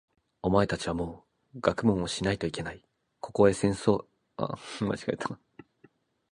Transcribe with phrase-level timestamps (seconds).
[0.41, 2.83] お前たちはもう学問をしないといけない。
[3.19, 5.39] ここへ先生をたのんで来たからな。